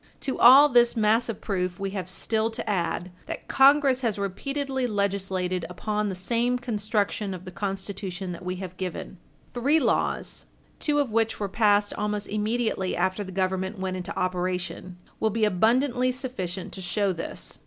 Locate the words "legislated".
4.87-5.63